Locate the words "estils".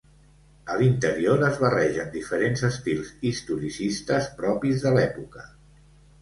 2.69-3.11